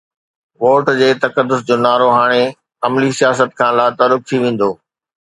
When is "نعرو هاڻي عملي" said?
1.85-3.11